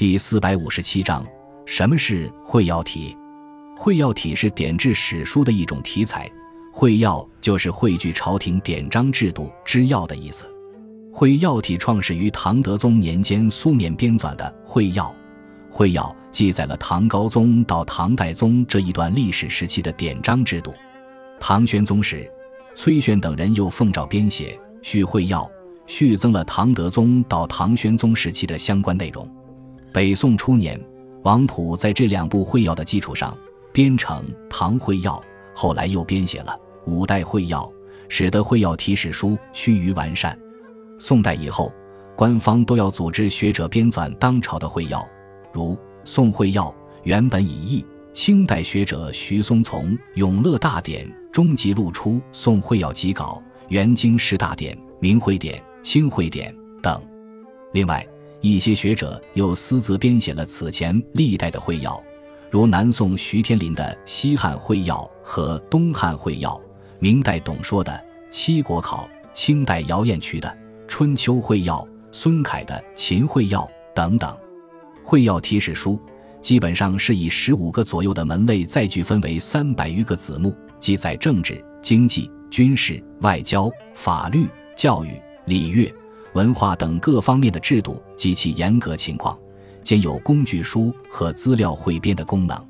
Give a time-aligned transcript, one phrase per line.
[0.00, 1.22] 第四百五十七章，
[1.66, 3.14] 什么是会要体？
[3.76, 6.26] 会要体是典制史书的一种题材，
[6.72, 10.46] 会要就是汇聚朝廷典章制度之要的意思。
[11.12, 15.04] 会要体创始于唐德宗年间苏冕编纂的《会要》，
[15.70, 20.72] 《会要》记载了唐高宗到唐代宗这一段历史时期的典章制度。
[21.38, 22.26] 唐玄宗时，
[22.74, 25.42] 崔玄等人又奉诏编写《续会要》，
[25.86, 29.30] 续增了唐德宗到唐玄宗时期的相关内容。
[29.92, 30.80] 北宋初年，
[31.24, 33.36] 王溥在这两部会要的基础上
[33.72, 35.14] 编成《唐会要》，
[35.54, 36.56] 后来又编写了
[36.90, 37.62] 《五代会要》，
[38.08, 40.38] 使得会要体史书趋于完善。
[40.98, 41.72] 宋代以后，
[42.16, 45.04] 官方都要组织学者编纂当朝的会要，
[45.52, 46.66] 如《宋会要》
[47.02, 47.86] 原本已佚。
[48.12, 57.00] 清代学者徐松从《永乐大典》中即录出《宋会要》集稿，《元京十大典》《明会典》《清会典》等。
[57.72, 58.04] 另外，
[58.40, 62.02] 一些学者又私自编写了此前历代的会要，
[62.50, 66.50] 如南宋徐天林的《西汉会要》和《东汉会要》，
[66.98, 67.92] 明代董说的
[68.30, 70.48] 《七国考》，清代姚彦渠的
[70.88, 71.76] 《春秋会要》，
[72.12, 73.62] 孙凯的《秦会要》
[73.94, 74.36] 等等。
[75.04, 76.00] 会要题史书。
[76.40, 85.94] 基本上是以十五个左右的门类再具分为三百余个子目，记载政治、经济、军事、外交、法律、教育、礼乐、
[86.34, 89.38] 文化等各方面的制度及其严格情况，
[89.82, 92.69] 兼有工具书和资料汇编的功能。